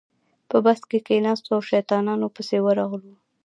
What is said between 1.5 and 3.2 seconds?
او شیطانانو پسې ورغلو.